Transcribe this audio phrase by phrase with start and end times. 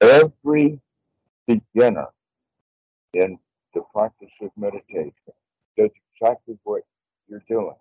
[0.00, 0.80] Every
[1.46, 2.08] beginner
[3.14, 3.38] in
[3.74, 5.12] the practice of meditation
[5.76, 6.82] does exactly what
[7.28, 7.74] you're doing.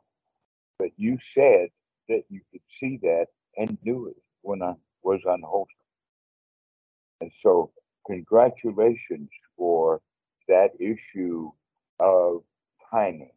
[0.80, 1.70] But you said
[2.10, 3.28] that you could see that
[3.58, 4.74] and knew it when I
[5.04, 5.76] was unwholesome.
[7.22, 7.72] And so,
[8.06, 10.02] congratulations for
[10.48, 11.52] that issue
[12.00, 12.44] of
[12.92, 13.32] timing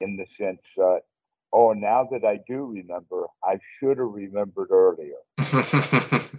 [0.00, 1.02] in the sense that,
[1.52, 5.16] oh, now that I do remember, I should have remembered earlier.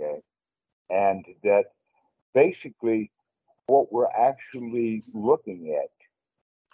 [0.00, 0.20] okay.
[0.90, 1.64] And that
[2.34, 3.10] basically
[3.66, 5.90] what we're actually looking at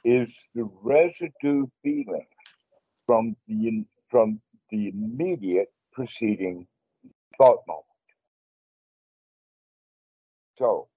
[0.05, 2.27] is the residue feeling
[3.07, 4.41] from the from
[4.71, 6.67] the immediate preceding
[7.39, 7.87] thought moment.
[10.59, 10.89] So,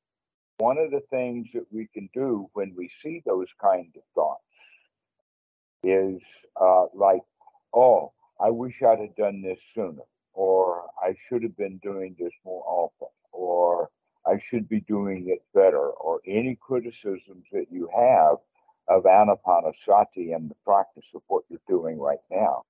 [0.58, 4.42] one of the things that we can do when we see those kind of thoughts
[5.84, 6.22] is
[6.60, 7.22] uh, like,
[7.74, 10.04] oh, I wish I'd have done this sooner,
[10.36, 13.90] or I should have been doing this more often, or
[14.28, 18.38] I should be doing it better, or any criticisms that you have
[18.88, 22.64] of anapanasati and the practice of what you're doing right now.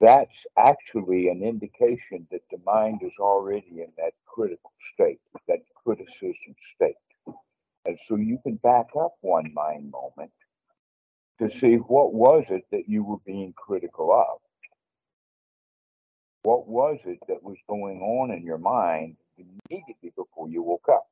[0.00, 6.54] That's actually an indication that the mind is already in that critical state, that criticism
[6.74, 6.96] state.
[7.86, 10.32] And so you can back up one mind moment
[11.40, 14.40] to see what was it that you were being critical of?
[16.46, 21.08] What was it that was going on in your mind immediately before you woke up?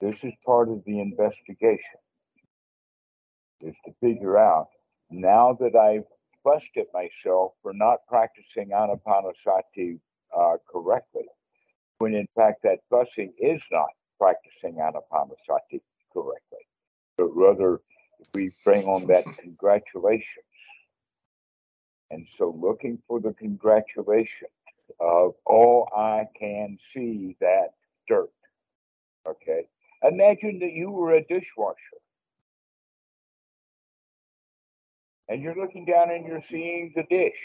[0.00, 2.00] This is part of the investigation,
[3.60, 4.70] is to figure out
[5.08, 6.08] now that I've
[6.42, 10.00] busted myself for not practicing anapanasati
[10.36, 11.28] uh, correctly,
[11.98, 15.80] when in fact that fussing is not practicing anapanasati
[16.12, 16.66] correctly,
[17.16, 17.82] but rather
[18.34, 20.51] we bring on that congratulations.
[22.12, 24.50] And so looking for the congratulations
[25.00, 27.70] of, oh, I can see that
[28.06, 28.28] dirt.
[29.26, 29.66] Okay.
[30.02, 31.76] Imagine that you were a dishwasher
[35.28, 37.40] and you're looking down and you're seeing the dish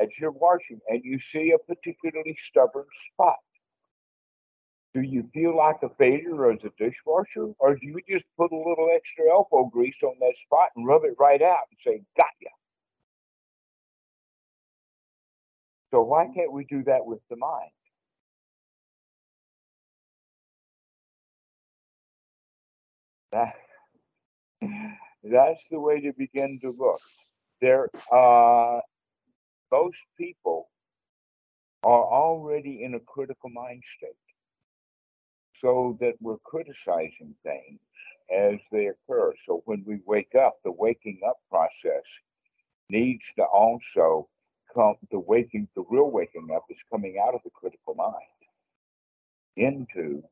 [0.00, 3.36] as you're washing and you see a particularly stubborn spot.
[4.94, 8.56] Do you feel like a failure as a dishwasher, or do you just put a
[8.56, 12.30] little extra elbow grease on that spot and rub it right out and say, got
[12.40, 12.48] ya?
[15.96, 17.70] So why can't we do that with the mind?
[23.32, 23.54] That,
[25.24, 27.00] that's the way to begin to look.
[27.62, 28.80] There, uh,
[29.72, 30.68] most people
[31.82, 34.10] are already in a critical mind state
[35.54, 37.80] so that we're criticizing things
[38.30, 39.32] as they occur.
[39.46, 42.04] So when we wake up, the waking up process
[42.90, 44.28] needs to also
[44.76, 48.14] come, the waking, the real waking up is coming out of the critical mind
[49.56, 50.22] into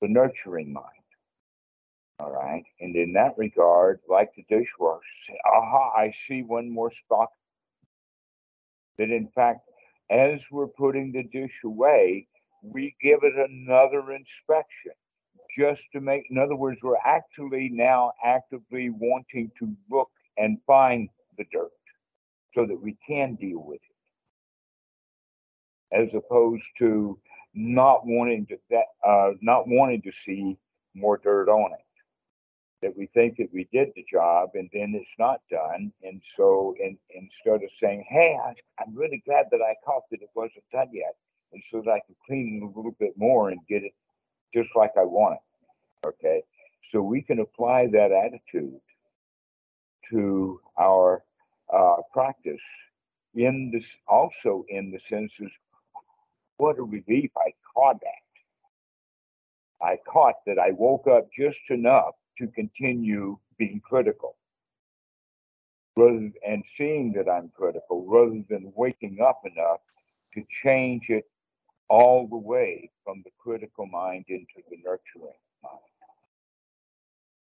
[0.00, 0.86] the nurturing mind.
[2.20, 2.64] All right.
[2.80, 5.02] And in that regard, like the dishwasher,
[5.44, 7.28] aha, I see one more spot.
[8.98, 9.68] That in fact,
[10.10, 12.28] as we're putting the dish away,
[12.62, 14.92] we give it another inspection
[15.58, 21.08] just to make, in other words, we're actually now actively wanting to look and find
[21.36, 21.70] the dirt
[22.54, 23.80] so that we can deal with
[25.90, 27.18] it, as opposed to
[27.54, 30.56] not wanting to that uh, not wanting to see
[30.94, 31.78] more dirt on it.
[32.82, 36.74] That we think that we did the job and then it's not done, and so
[36.78, 40.64] in, instead of saying, "Hey, I, I'm really glad that I caught that it wasn't
[40.72, 41.14] done yet,"
[41.52, 43.94] and so that I can clean it a little bit more and get it
[44.52, 46.08] just like I want it.
[46.08, 46.42] Okay.
[46.90, 48.80] So we can apply that attitude
[50.10, 51.24] to our
[51.72, 52.60] uh, practice
[53.34, 55.50] in this also in the senses
[56.56, 58.24] what a relief I caught that.
[59.84, 64.36] I caught that I woke up just enough to continue being critical
[65.96, 69.80] rather and seeing that I'm critical rather than waking up enough
[70.34, 71.24] to change it
[71.88, 75.78] all the way from the critical mind into the nurturing mind.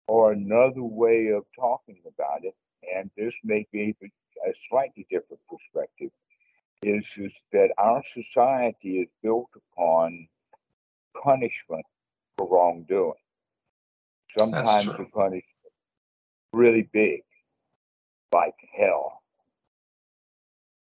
[0.07, 2.55] Or another way of talking about it,
[2.97, 3.95] and this may be
[4.47, 6.11] a slightly different perspective,
[6.83, 10.29] is, is that our society is built upon
[11.23, 11.85] punishment
[12.37, 13.15] for wrongdoing.
[14.37, 15.45] Sometimes the punishment
[16.53, 17.23] really big,
[18.33, 19.19] like hell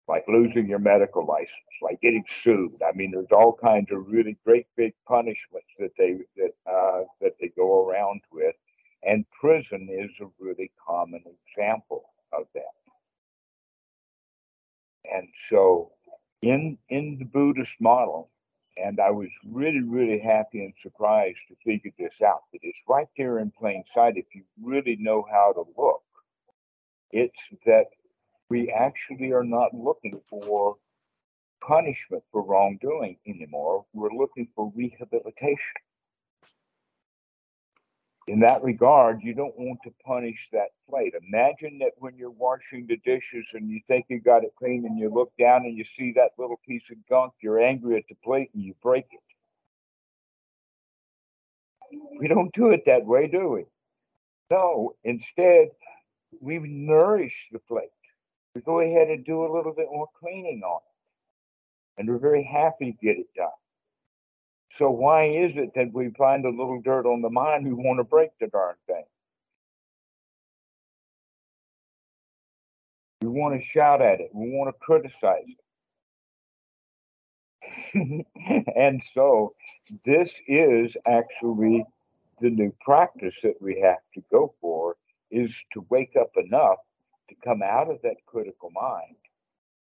[0.10, 2.82] like losing your medical license, like getting sued.
[2.86, 7.36] I mean, there's all kinds of really great big punishments that they that uh, that
[7.40, 8.56] they go around with,
[9.04, 12.04] and prison is a really common example
[12.34, 12.76] of that.
[15.12, 15.92] And so,
[16.42, 18.30] in in the Buddhist model,
[18.78, 22.44] and I was really, really happy and surprised to figure this out.
[22.52, 26.04] That it's right there in plain sight if you really know how to look.
[27.12, 27.88] It's that
[28.50, 30.78] we actually are not looking for
[31.62, 33.86] punishment for wrongdoing anymore.
[33.94, 35.82] We're looking for rehabilitation
[38.30, 41.16] in that regard, you don't want to punish that plate.
[41.28, 45.00] Imagine that when you're washing the dishes and you think you got it clean and
[45.00, 48.14] you look down and you see that little piece of gunk, you're angry at the
[48.24, 49.20] plate and you break it.
[52.20, 53.66] We don't do it that way, do we?
[54.52, 55.70] No, instead,
[56.40, 57.90] we nourish the plate.
[58.54, 62.00] We go ahead and do a little bit more cleaning on it.
[62.00, 63.50] And we're very happy to get it done.
[64.80, 68.00] So why is it that we find a little dirt on the mind we want
[68.00, 69.04] to break the darn thing?
[73.22, 74.30] We want to shout at it.
[74.34, 75.54] We want to criticize
[77.92, 78.26] it.
[78.78, 79.54] and so
[80.06, 81.84] this is actually
[82.40, 84.96] the new practice that we have to go for
[85.30, 86.80] is to wake up enough
[87.28, 89.18] to come out of that critical mind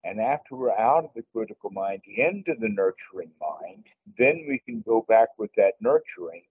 [0.04, 3.86] and after we're out of the critical mind into the nurturing mind,
[4.18, 6.44] then we can go back with that nurturing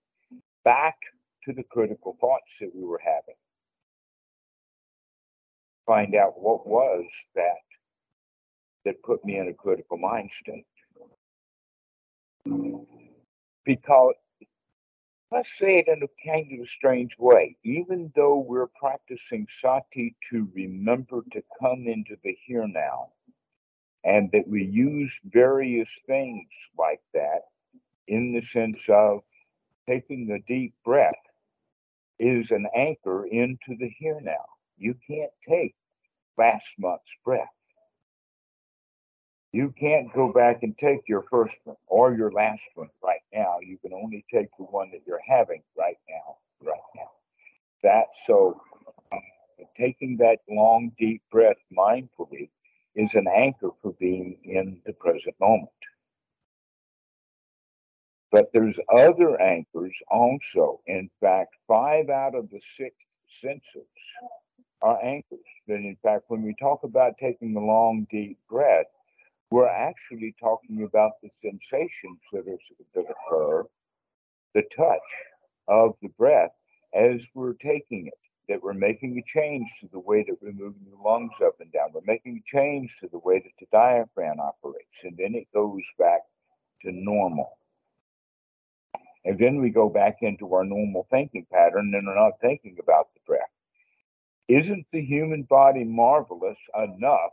[0.63, 0.95] back
[1.43, 3.35] to the critical thoughts that we were having.
[5.85, 7.05] Find out what was
[7.35, 7.63] that
[8.85, 10.65] that put me in a critical mind state.
[13.65, 14.15] Because
[15.31, 17.57] let's say it in a kind of a strange way.
[17.63, 23.09] Even though we're practicing sati to remember to come into the here now,
[24.03, 27.41] and that we use various things like that
[28.07, 29.21] in the sense of
[29.87, 31.13] taking a deep breath
[32.19, 34.45] is an anchor into the here now.
[34.77, 35.75] You can't take
[36.37, 37.47] last month's breath.
[39.51, 43.57] You can't go back and take your first one or your last one right now.
[43.61, 47.09] You can only take the one that you're having right now, right now.
[47.83, 48.61] That so
[49.11, 49.17] uh,
[49.77, 52.49] taking that long, deep breath mindfully
[52.95, 55.69] is an anchor for being in the present moment.
[58.31, 60.81] But there's other anchors also.
[60.87, 62.95] In fact, five out of the six
[63.41, 63.87] senses
[64.81, 65.39] are anchors.
[65.67, 68.85] That in fact, when we talk about taking a long, deep breath,
[69.51, 72.57] we're actually talking about the sensations that, are,
[72.95, 73.65] that occur,
[74.53, 74.99] the touch
[75.67, 76.51] of the breath
[76.93, 80.85] as we're taking it that we're making a change to the way that we're moving
[80.89, 81.89] the lungs up and down.
[81.93, 85.83] We're making a change to the way that the diaphragm operates, and then it goes
[85.97, 86.21] back
[86.83, 87.57] to normal.
[89.23, 93.13] And then we go back into our normal thinking pattern and we're not thinking about
[93.13, 93.41] the breath.
[94.47, 97.31] Isn't the human body marvelous enough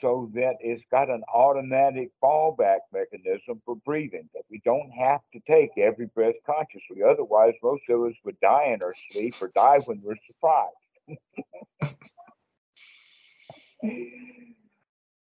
[0.00, 5.40] so that it's got an automatic fallback mechanism for breathing that we don't have to
[5.46, 7.02] take every breath consciously.
[7.02, 10.74] Otherwise, most of us would die in our sleep or die when we're surprised.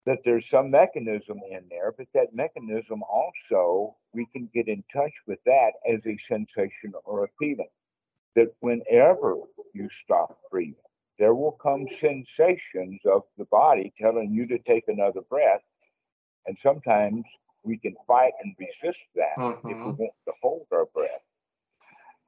[0.06, 5.14] that there's some mechanism in there, but that mechanism also, we can get in touch
[5.28, 7.70] with that as a sensation or a feeling.
[8.36, 9.36] That whenever
[9.74, 10.76] you stop breathing,
[11.18, 15.62] there will come sensations of the body telling you to take another breath.
[16.46, 17.24] And sometimes
[17.64, 19.58] we can fight and resist that mm-hmm.
[19.58, 20.02] if we mm-hmm.
[20.04, 21.24] want to hold our breath.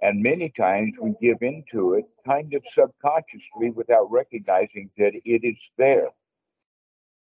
[0.01, 5.57] And many times we give into it kind of subconsciously without recognizing that it is
[5.77, 6.09] there.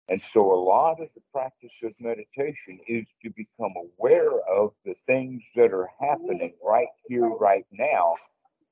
[0.07, 4.93] And so a lot of the practice of meditation is to become aware of the
[5.07, 8.15] things that are happening right here, right now,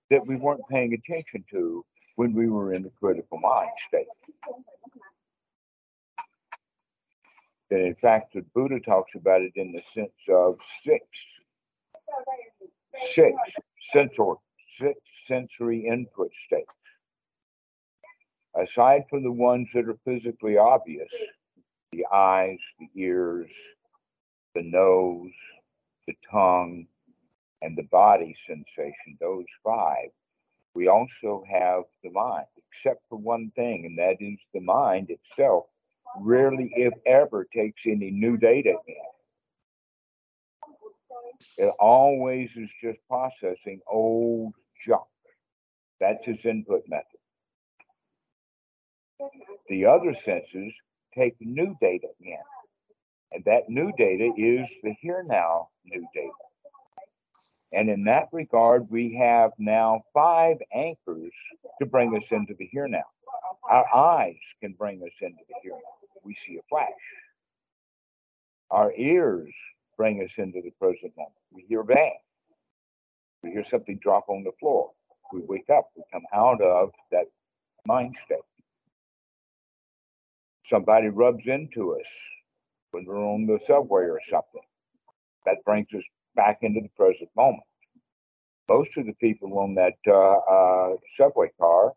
[0.09, 1.83] that we weren't paying attention to
[2.15, 4.07] when we were in the critical mind state.
[7.71, 11.05] And in fact, the Buddha talks about it in the sense of six,
[13.13, 13.35] six
[13.91, 14.35] sensory,
[14.77, 16.75] six sensory input states.
[18.55, 21.09] Aside from the ones that are physically obvious,
[21.91, 23.49] the eyes, the ears,
[24.53, 25.31] the nose,
[26.07, 26.85] the tongue,
[27.63, 30.09] and the body sensation, those five,
[30.75, 35.65] we also have the mind, except for one thing, and that is the mind itself
[36.19, 38.95] rarely, if ever, takes any new data in.
[41.57, 44.53] It always is just processing old
[44.85, 45.03] junk.
[45.99, 47.05] That's its input method.
[49.69, 50.73] The other senses
[51.15, 52.37] take new data in.
[53.31, 56.31] And that new data is the here now new data.
[57.73, 61.31] And in that regard, we have now five anchors
[61.81, 63.03] to bring us into the here now.
[63.69, 66.19] Our eyes can bring us into the here now.
[66.23, 66.91] We see a flash.
[68.69, 69.53] Our ears
[69.97, 71.33] bring us into the present moment.
[71.51, 72.17] We hear a bang.
[73.43, 74.91] We hear something drop on the floor.
[75.31, 75.89] We wake up.
[75.95, 77.25] We come out of that
[77.87, 78.37] mind state.
[80.65, 82.07] Somebody rubs into us
[82.91, 84.61] when we're on the subway or something.
[85.45, 86.03] That brings us
[86.35, 87.63] back into the present moment.
[88.69, 91.93] Most of the people on that uh, uh, subway car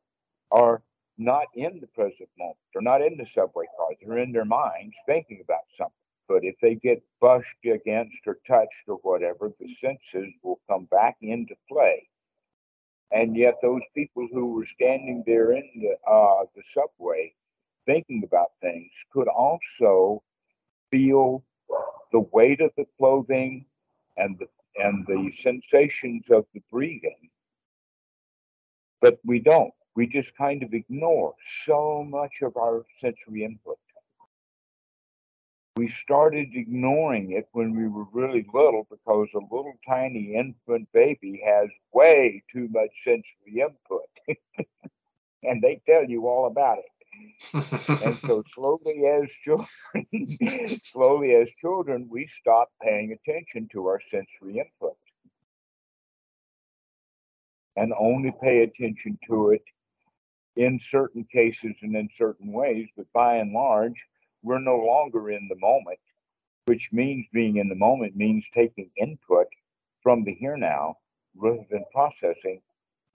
[0.50, 0.82] are
[1.18, 2.58] not in the present moment.
[2.72, 3.88] They're not in the subway car.
[4.00, 5.94] They're in their minds thinking about something.
[6.28, 11.16] But if they get brushed against or touched or whatever, the senses will come back
[11.22, 12.08] into play.
[13.12, 17.32] And yet, those people who were standing there in the uh, the subway
[17.86, 20.24] thinking about things could also
[20.90, 21.44] feel
[22.12, 23.64] the weight of the clothing
[24.16, 24.46] and the
[24.76, 27.30] and the sensations of the breathing.
[29.00, 29.72] But we don't.
[29.94, 33.78] We just kind of ignore so much of our sensory input.
[35.76, 41.42] We started ignoring it when we were really little because a little tiny infant baby
[41.46, 44.08] has way too much sensory input.
[45.42, 46.95] and they tell you all about it
[47.52, 49.68] and so slowly as children
[50.84, 54.96] slowly as children we stop paying attention to our sensory input.
[57.76, 59.62] And only pay attention to it
[60.56, 64.04] in certain cases and in certain ways but by and large
[64.42, 65.98] we're no longer in the moment
[66.64, 69.46] which means being in the moment means taking input
[70.02, 70.96] from the here now
[71.36, 72.60] rather than processing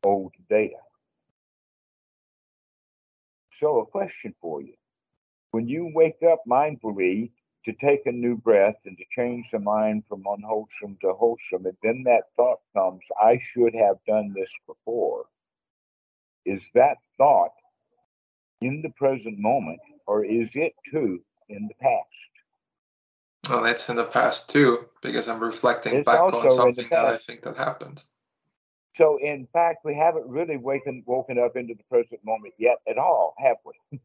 [0.03, 0.77] old data
[3.61, 4.73] so, a question for you.
[5.51, 7.31] When you wake up mindfully
[7.65, 11.77] to take a new breath and to change the mind from unwholesome to wholesome, and
[11.83, 15.25] then that thought comes, I should have done this before.
[16.43, 17.51] Is that thought
[18.61, 22.07] in the present moment, or is it too in the past?
[23.49, 27.17] Well, it's in the past too, because I'm reflecting it's back on something that I
[27.17, 28.03] think that happened.
[28.93, 32.97] So, in fact, we haven't really waken, woken up into the present moment yet at
[32.97, 33.99] all, have we?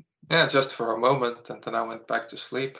[0.30, 2.78] yeah, just for a moment, and then I went back to sleep.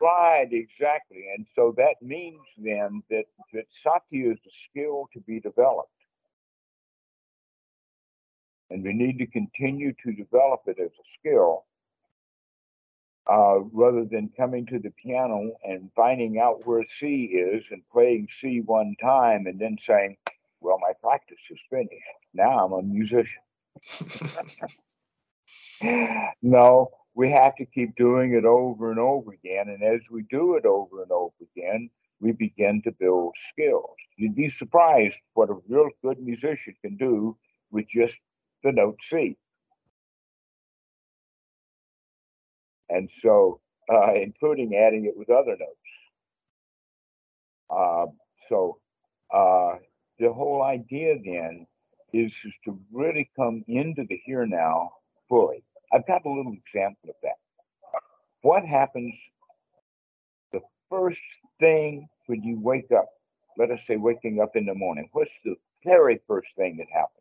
[0.00, 1.26] Right, exactly.
[1.36, 5.90] And so that means then that, that sati is a skill to be developed.
[8.70, 11.64] And we need to continue to develop it as a skill
[13.28, 18.28] uh, rather than coming to the piano and finding out where C is and playing
[18.30, 20.16] C one time and then saying,
[20.60, 21.92] well, my practice is finished.
[22.34, 23.42] Now I'm a musician.
[26.42, 29.68] no, we have to keep doing it over and over again.
[29.68, 33.96] And as we do it over and over again, we begin to build skills.
[34.16, 37.36] You'd be surprised what a real good musician can do
[37.70, 38.18] with just
[38.64, 39.36] the note C.
[42.88, 43.60] And so,
[43.92, 45.88] uh, including adding it with other notes.
[47.70, 48.06] Uh,
[48.48, 48.78] so,
[49.32, 49.74] uh,
[50.18, 51.66] the whole idea then
[52.12, 52.34] is,
[52.64, 54.92] to really come into the here now
[55.28, 55.62] fully.
[55.92, 57.36] I've got a little example of that.
[58.42, 59.14] What happens
[60.52, 60.60] the
[60.90, 61.20] first
[61.60, 63.08] thing when you wake up?
[63.56, 65.08] Let us say waking up in the morning.
[65.12, 67.14] What's the very first thing that happens?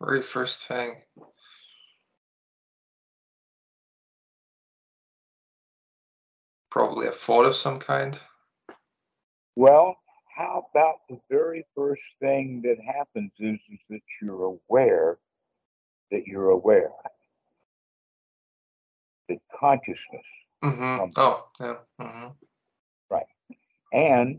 [0.00, 0.94] Very first thing.
[6.76, 8.20] Probably a thought of some kind.
[9.56, 9.96] Well,
[10.36, 15.16] how about the very first thing that happens is, is that you're aware
[16.10, 16.90] that you're aware.
[19.26, 20.26] The consciousness.
[20.62, 21.12] Mm-hmm.
[21.16, 21.76] Oh, yeah.
[21.98, 22.26] Mm-hmm.
[23.08, 23.26] Right.
[23.94, 24.38] And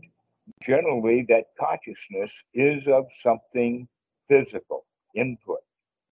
[0.62, 3.88] generally, that consciousness is of something
[4.28, 4.84] physical,
[5.16, 5.64] input.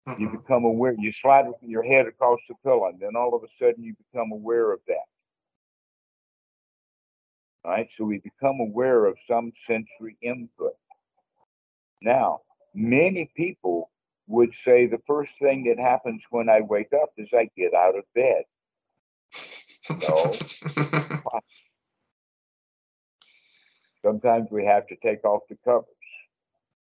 [0.08, 0.22] Mm-hmm.
[0.22, 3.48] You become aware, you slide your head across the pillow, and then all of a
[3.58, 5.04] sudden you become aware of that
[7.64, 7.88] right?
[7.96, 10.76] So we become aware of some sensory input.
[12.02, 12.40] Now,
[12.74, 13.90] many people
[14.26, 17.96] would say the first thing that happens when I wake up is I get out
[17.96, 18.44] of bed.
[20.08, 20.34] No.
[24.04, 25.86] Sometimes we have to take off the covers.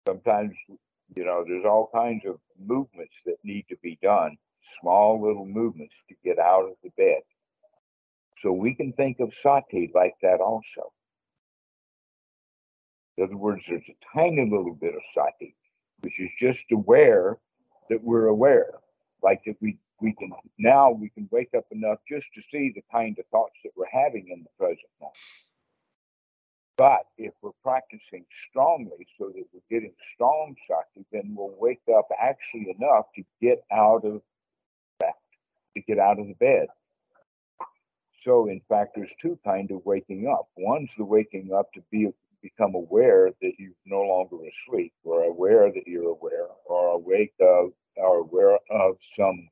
[0.08, 0.56] Sometimes,
[1.16, 4.38] you know, there's all kinds of movements that need to be done,
[4.82, 7.22] small little movements to get out of the bed.
[8.42, 10.92] So we can think of sati like that also.
[13.18, 15.56] In other words, there's a tiny little bit of sati,
[16.02, 17.38] which is just aware
[17.90, 18.74] that we're aware.
[19.24, 22.84] Like that we we can now we can wake up enough just to see the
[22.92, 25.16] kind of thoughts that we're having in the present moment.
[26.78, 32.10] But if we're practicing strongly so that we're getting strong sati, then we'll wake up
[32.20, 34.22] actually enough to get out of
[35.00, 35.16] that,
[35.76, 36.68] to get out of the bed.
[38.26, 40.50] So in fact, there's two kind of waking up.
[40.58, 42.10] One's the waking up to be
[42.42, 47.72] become aware that you're no longer asleep, or aware that you're aware, or awake of,
[47.96, 49.50] or aware of some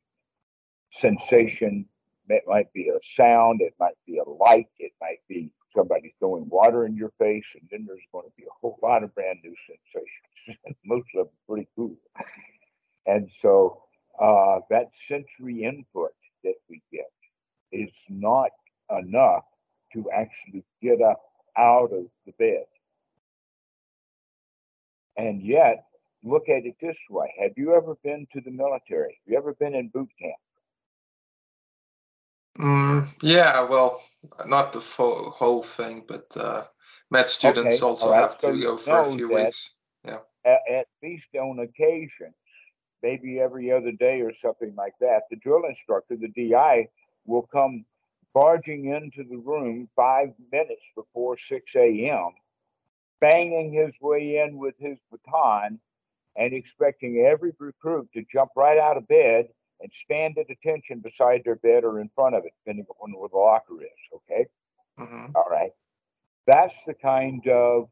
[0.91, 1.85] sensation.
[2.29, 6.47] It might be a sound, it might be a light, it might be somebody throwing
[6.49, 9.39] water in your face, and then there's going to be a whole lot of brand
[9.43, 10.59] new sensations.
[10.85, 11.95] Most of them pretty cool.
[13.05, 13.83] And so
[14.21, 16.13] uh, that sensory input
[16.43, 17.11] that we get
[17.71, 18.51] is not
[18.99, 19.43] enough
[19.93, 21.21] to actually get up
[21.57, 22.65] out of the bed.
[25.17, 25.85] And yet,
[26.23, 27.33] look at it this way.
[27.39, 29.19] Have you ever been to the military?
[29.23, 30.35] Have you ever been in boot camp?
[32.59, 34.01] Mm, yeah, well,
[34.45, 36.65] not the full whole thing, but uh,
[37.09, 38.21] med students okay, also right.
[38.21, 39.69] have so to go for a few weeks.
[40.05, 40.19] Yeah.
[40.45, 42.33] At, at least on occasion,
[43.01, 46.87] maybe every other day or something like that, the drill instructor, the DI,
[47.25, 47.85] will come
[48.33, 52.31] barging into the room five minutes before 6 a.m.,
[53.21, 55.79] banging his way in with his baton
[56.35, 59.47] and expecting every recruit to jump right out of bed
[59.81, 63.29] and stand at attention beside their bed or in front of it, depending on where
[63.29, 64.19] the locker is.
[64.31, 64.45] Okay.
[64.99, 65.35] Mm-hmm.
[65.35, 65.71] All right.
[66.47, 67.89] That's the kind of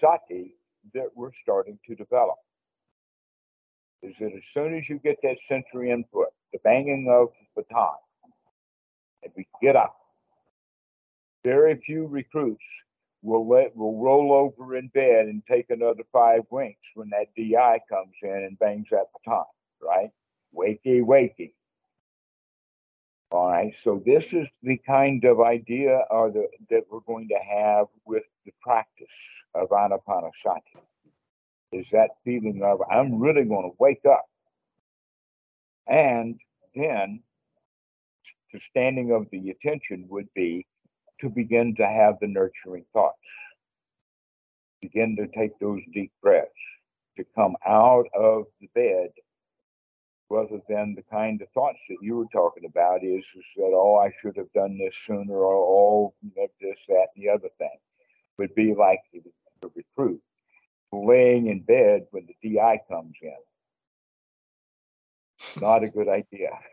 [0.00, 0.56] sati
[0.94, 2.36] that we're starting to develop.
[4.02, 7.96] Is that as soon as you get that sensory input, the banging of the baton,
[9.36, 9.96] we get up,
[11.44, 12.64] very few recruits
[13.22, 17.80] will let will roll over in bed and take another five winks when that DI
[17.88, 19.44] comes in and bangs that baton,
[19.82, 20.10] right?
[20.56, 21.52] wakey, wakey.
[23.30, 27.38] All right, so this is the kind of idea or the, that we're going to
[27.38, 29.06] have with the practice
[29.54, 30.60] of Anapanasati.
[31.72, 34.26] Is that feeling of I'm really going to wake up,
[35.88, 36.38] and
[36.74, 37.20] then
[38.58, 40.66] the of the attention would be
[41.20, 43.18] to begin to have the nurturing thoughts,
[44.80, 46.50] begin to take those deep breaths,
[47.16, 49.10] to come out of the bed
[50.28, 53.96] rather than the kind of thoughts that you were talking about is, is that, oh,
[53.96, 56.14] I should have done this sooner, or oh,
[56.60, 57.78] this, that, and the other thing.
[58.38, 60.20] Would be like the recruit
[60.92, 63.32] laying in bed when the DI comes in.
[65.60, 66.50] Not a good idea.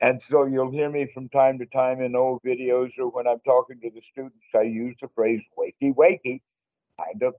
[0.00, 3.40] and so you'll hear me from time to time in old videos or when I'm
[3.40, 6.40] talking to the students, I use the phrase wakey, wakey,
[6.98, 7.34] kind of,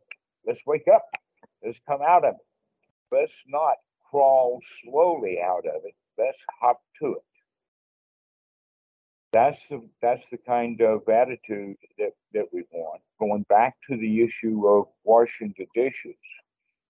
[0.45, 1.05] let's wake up,
[1.63, 2.45] let's come out of it
[3.11, 3.75] let's not
[4.09, 5.95] crawl slowly out of it.
[6.17, 7.23] Let's hop to it.
[9.31, 13.01] That's the that's the kind of attitude that, that we want.
[13.19, 16.17] Going back to the issue of washing the dishes,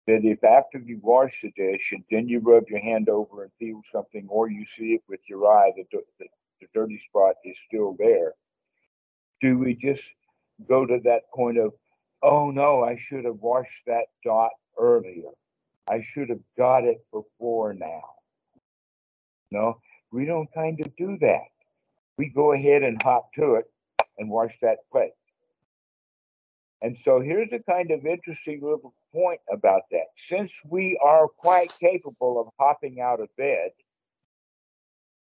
[0.10, 3.52] that if after you wash the dish and then you rub your hand over and
[3.60, 6.26] feel something, or you see it with your eye that the, the,
[6.74, 8.34] dirty spot is still there,
[9.39, 10.04] do we just
[10.67, 11.74] go to that point of,
[12.24, 15.30] oh no, I should have washed that dot earlier?
[15.89, 18.02] I should have got it before now.
[19.52, 19.80] No,
[20.12, 21.48] we don't kind of do that.
[22.17, 23.65] We go ahead and hop to it
[24.17, 25.12] and wash that plate.
[26.81, 30.07] And so here's a kind of interesting little point about that.
[30.15, 33.71] Since we are quite capable of hopping out of bed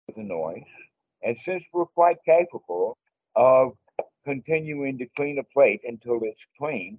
[0.09, 0.65] with a noise,
[1.23, 2.99] and since we're quite capable
[3.37, 3.73] of
[4.25, 6.99] continuing to clean a plate until it's clean,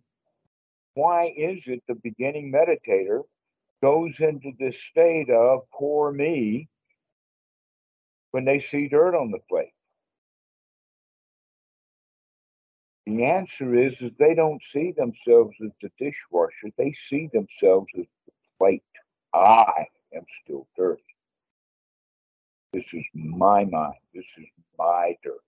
[0.93, 3.23] why is it the beginning meditator
[3.81, 6.69] goes into this state of poor me
[8.31, 9.74] when they see dirt on the plate?
[13.05, 16.69] The answer is, is they don't see themselves as the dishwasher.
[16.77, 18.83] They see themselves as the plate.
[19.33, 21.03] I am still dirty.
[22.73, 23.93] This is my mind.
[24.13, 25.39] This is my dirt.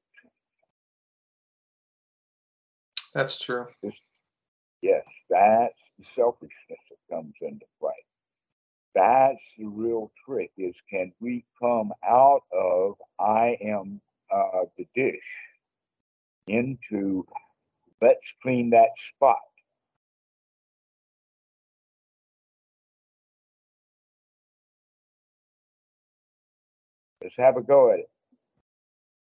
[3.13, 3.67] That's true.
[3.81, 3.95] This,
[4.81, 8.05] yes, that's the selfishness that comes into play
[8.97, 14.01] that's the real trick is can we come out of I am
[14.33, 15.19] uh, the dish
[16.47, 17.23] into
[18.01, 19.37] let's clean that spot.
[27.21, 28.09] Let's have a go at it.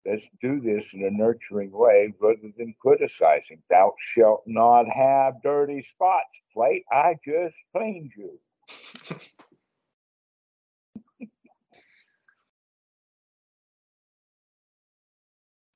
[0.07, 3.63] Let's do this in a nurturing way rather than criticizing.
[3.71, 6.85] Thou shalt not have dirty spots, plate.
[6.91, 8.39] I just cleaned you.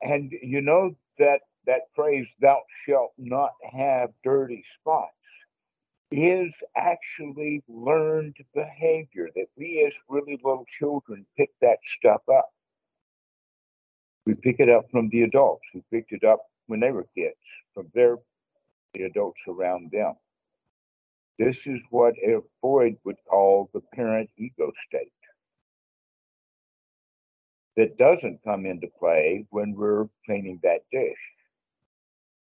[0.02, 5.12] And you know that that phrase, thou shalt not have dirty spots,
[6.10, 12.50] is actually learned behavior that we as really little children pick that stuff up.
[14.26, 17.36] We pick it up from the adults who picked it up when they were kids,
[17.74, 18.18] from their
[18.94, 20.14] the adults around them.
[21.38, 22.14] This is what
[22.60, 25.12] Freud would call the parent ego state.
[27.76, 31.35] That doesn't come into play when we're cleaning that dish.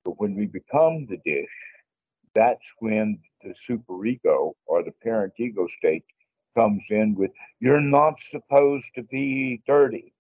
[0.06, 1.50] But when we become the dish,
[2.36, 6.06] that's when the superego or the parent ego state
[6.56, 10.14] comes in with, you're not supposed to be dirty.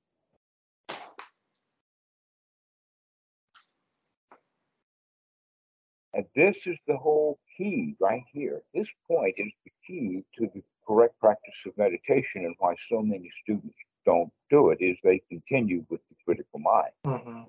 [6.13, 8.61] And this is the whole key right here.
[8.73, 13.29] This point is the key to the correct practice of meditation and why so many
[13.43, 16.91] students don't do it is they continue with the critical mind.
[17.05, 17.41] Mm-hmm.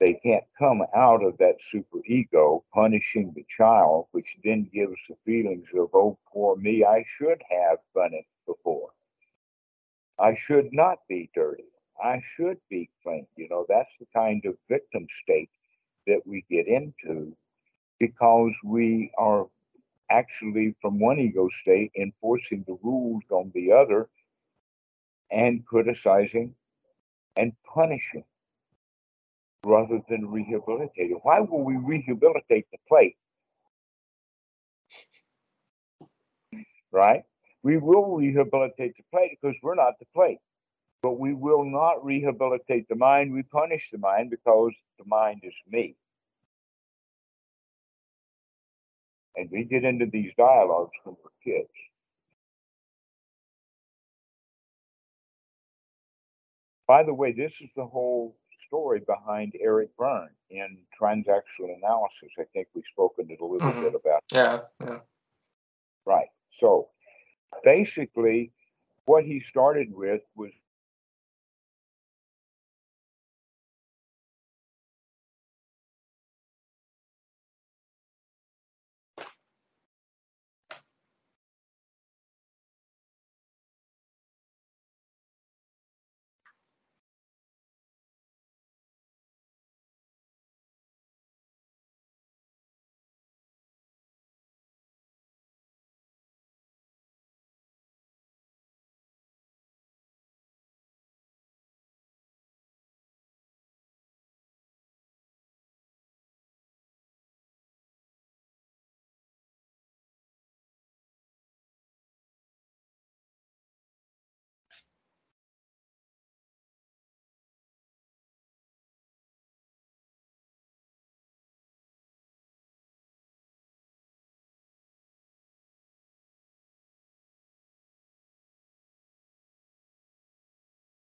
[0.00, 5.16] They can't come out of that super ego punishing the child, which then gives the
[5.24, 8.90] feelings of, oh, poor me, I should have done it before.
[10.18, 11.64] I should not be dirty.
[12.02, 13.26] I should be clean.
[13.36, 15.50] You know, that's the kind of victim state
[16.06, 17.36] that we get into
[17.98, 19.46] because we are
[20.10, 24.08] actually from one ego state enforcing the rules on the other
[25.30, 26.54] and criticizing
[27.36, 28.24] and punishing
[29.64, 31.18] rather than rehabilitate it.
[31.22, 33.16] Why will we rehabilitate the plate?
[36.92, 37.24] Right?
[37.62, 40.38] We will rehabilitate the plate because we're not the plate.
[41.02, 43.32] But we will not rehabilitate the mind.
[43.32, 45.96] We punish the mind because the mind is me.
[49.36, 51.70] And we get into these dialogues when we're kids.
[56.88, 58.36] By the way, this is the whole
[58.74, 62.30] story behind Eric Berne in transactional analysis.
[62.40, 63.82] I think we've spoken a little mm-hmm.
[63.82, 64.22] bit about.
[64.32, 64.98] Yeah, yeah.
[66.04, 66.26] Right.
[66.50, 66.88] So
[67.62, 68.50] basically,
[69.04, 70.50] what he started with was